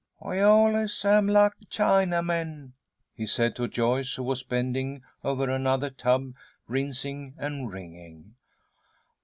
"We 0.19 0.39
allee 0.39 0.87
samee 0.87 1.31
lak 1.31 1.55
Chinamen," 1.69 2.71
he 3.13 3.27
said 3.27 3.55
to 3.55 3.67
Joyce, 3.67 4.15
who 4.15 4.23
was 4.23 4.41
bending 4.41 5.03
over 5.23 5.47
another 5.47 5.91
tub, 5.91 6.33
rinsing 6.67 7.35
and 7.37 7.71
wringing. 7.71 8.33